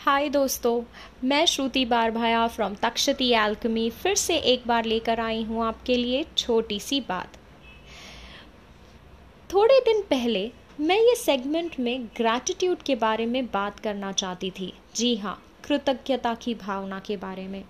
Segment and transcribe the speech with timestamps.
[0.00, 0.82] हाय दोस्तों।
[1.28, 6.24] मैं श्रुति बारभाया from तक्षती alchemy फिर से एक बार लेकर आई हूँ आपके लिए
[6.38, 7.36] छोटी सी बात।
[9.50, 10.50] थोड़े दिन पहले
[10.80, 16.34] मैं ये सेगमेंट में ग्रैटिट्यूड के बारे में बात करना चाहती थी। जी हाँ कृतज्ञता
[16.34, 17.64] की भावना के बारे में।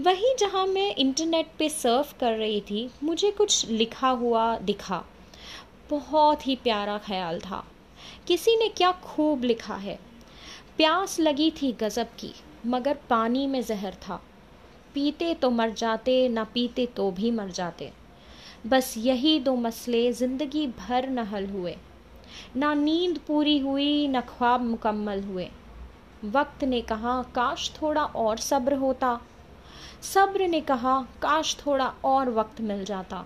[0.00, 5.04] वहीं जहाँ मैं इंटरनेट पे सर्फ कर रही थी, मुझे कुछ लिखा हुआ दिखा।
[5.90, 7.64] बहुत ही प्यारा ख्याल था।
[8.26, 9.98] किसी ने क्या खूब लिखा है?
[10.78, 12.32] प्यास लगी थी गज़ब की,
[12.66, 14.20] मगर पानी में जहर था।
[14.94, 17.90] पीते तो मर जाते, ना पीते तो भी मर जाते।
[18.66, 21.76] बस यही दो मसले ज़िंदगी भर न हल हुए।
[22.56, 25.48] ना नींद पूरी हुई, न ख्वाब मुकम्मल हुए।
[26.24, 29.18] वक्त ने कहा, काश थोड़ा और सब्र होता।
[30.04, 33.24] सब्र ने कहा, काश थोड़ा और वक्त मिल जाता।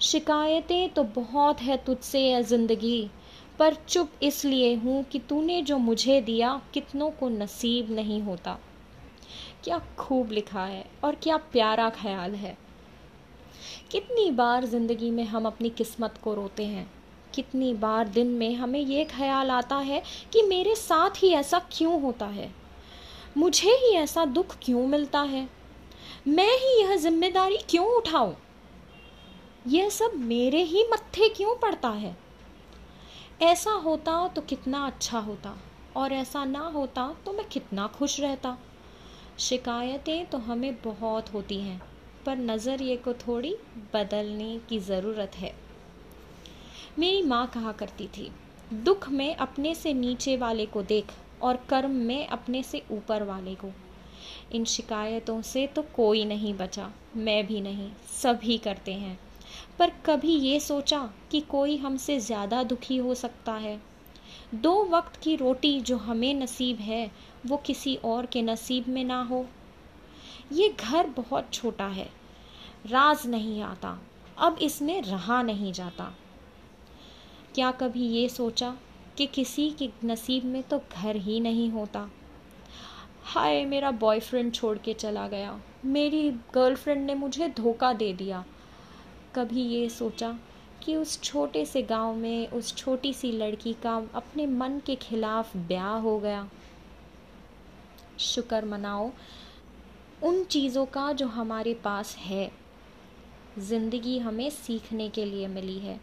[0.00, 3.10] शिकायतें तो बहुत है तुझसे ज़िंदगी।
[3.58, 8.58] पर चुप इसलिए हूँ कि तूने जो मुझे दिया कितनों को नसीब नहीं होता।
[9.64, 12.56] क्या खूब लिखा है और क्या प्यारा ख्याल है।
[13.90, 16.90] कितनी बार ज़िंदगी में हम अपनी किस्मत को रोते हैं।
[17.34, 22.00] कितनी बार दिन में हमें ये ख्याल आता है कि मेरे साथ ही ऐसा क्यों
[22.02, 22.50] होता है।
[23.36, 25.48] मुझे ही ऐसा दुख क्यों मिलता है।
[26.28, 28.32] मैं ही यह ज़िम्मेदारी क्यों उठाऊं।
[29.68, 32.16] यह सब मेरे ही मत्थे क्यों पड़ता है।
[33.40, 35.54] ऐसा होता तो कितना अच्छा होता,
[35.96, 38.56] और ऐसा ना होता तो मैं कितना खुश रहता।
[39.38, 41.80] शिकायतें तो हमें बहुत होती हैं,
[42.26, 43.54] पर नज़रिए को थोड़ी
[43.94, 45.52] बदलने की ज़रूरत है।
[46.98, 48.30] मेरी माँ कहा करती थी,
[48.74, 53.54] दुख में अपने से नीचे वाले को देख, और कर्म में अपने से ऊपर वाले
[53.54, 53.70] को।
[54.52, 59.18] इन शिकायतों से तो कोई नहीं बचा, मैं भी नहीं, सभी करते हैं।
[59.78, 60.98] पर कभी ये सोचा
[61.30, 63.78] कि कोई हमसे ज़्यादा दुखी हो सकता है।
[64.54, 67.10] दो वक्त की रोटी जो हमें नसीब है,
[67.46, 69.44] वो किसी और के नसीब में ना हो।
[70.52, 72.08] ये घर बहुत छोटा है,
[72.86, 73.98] राज नहीं आता,
[74.38, 76.12] अब इसमें रहा नहीं जाता।
[77.54, 78.74] क्या कभी ये सोचा
[79.16, 82.08] कि किसी के नसीब में तो घर ही नहीं होता?
[83.24, 88.44] हाय, मेरा बॉयफ्रेंड छोड़ के चला गया। मेरी गर्लफ्रेंड ने मुझे धोखा दे दिया।
[89.38, 90.38] कभी ये सोचा
[90.84, 95.56] कि उस छोटे से गाँव में उस छोटी सी लड़की का अपने मन के खिलाफ
[95.56, 96.48] ब्याह हो गया।
[98.18, 99.10] शुक्र मनाओ,
[100.22, 102.50] उन चीज़ों का जो हमारे पास है,
[103.58, 106.00] ज़िंदगी हमें सीखने के लिए मिली है।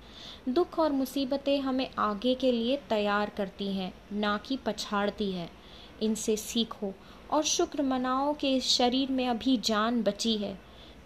[0.50, 5.50] दुख और मुसीबतें हमें आगे के लिए तैयार करती हैं, ना कि पछाड़ती है।
[6.02, 6.94] इनसे सीखो
[7.32, 10.65] और शुक्र मनाओ कि शरीर में अभी जान बची है।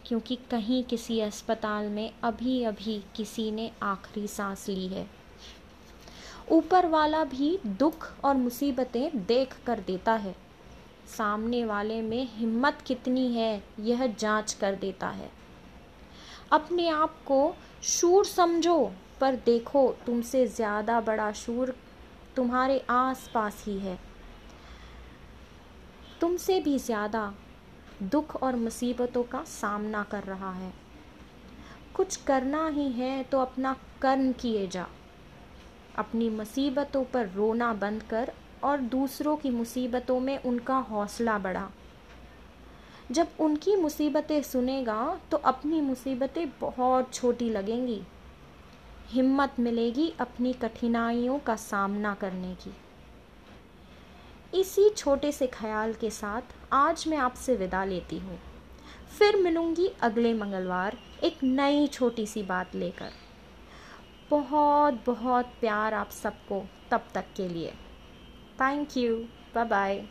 [0.10, 5.06] क्योंकि कहीं किसी अस्पताल में अभी अभी किसी ने आखिरी सांस ली है।
[6.52, 10.36] ऊपर वाला भी दुख और मुसीबतें देख कर देता है।
[11.18, 15.30] सामने वाले में हिम्मत कितनी है, यह जाँच कर देता है।
[16.52, 21.76] अपने आप को शूर समझो, पर देखो तुमसे ज़्यादा बड़ा शूर
[22.36, 24.00] तुम्हारे आस पास ही है।
[26.22, 27.34] तुमसे भी ज़्यादा
[28.04, 30.74] दुख और मुसीबतों का सामना कर रहा है।
[31.96, 34.88] कुछ करना ही है तो अपना कर्म किए जा।
[35.98, 38.32] अपनी मुसीबतों पर रोना बंद कर
[38.64, 41.70] और दूसरों की मुसीबतों में उनका हौसला बढ़ा।
[43.12, 48.02] जब उनकी मुसीबतें सुनेगा तो अपनी मुसीबतें बहुत छोटी लगेंगी।
[49.08, 52.72] हिम्मत मिलेगी अपनी कठिनाइयों का सामना करने की।
[54.54, 56.42] इसी छोटे से ख्याल के साथ
[56.74, 58.40] आज मैं आपसे विदा लेती हूँ।
[59.20, 63.12] फिर मिलूँगी अगले मंगलवार एक नई छोटी सी बात लेकर।
[64.32, 67.72] बहुत बहुत प्यार आप सबको तब तक के लिए।
[68.62, 69.16] Thank you
[69.56, 70.06] bye bye